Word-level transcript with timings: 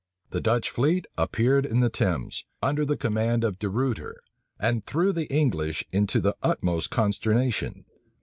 The 0.31 0.41
Dutch 0.41 0.71
fleet 0.71 1.05
appeared 1.15 1.63
in 1.63 1.81
the 1.81 1.89
Thames, 1.91 2.43
under 2.59 2.85
the 2.85 2.97
command 2.97 3.43
of 3.43 3.59
De 3.59 3.69
Ruyter, 3.69 4.15
and 4.59 4.83
threw 4.83 5.13
the 5.13 5.27
English 5.31 5.85
into 5.91 6.19
the 6.19 6.35
utmost 6.41 6.89
consternation. 6.89 7.85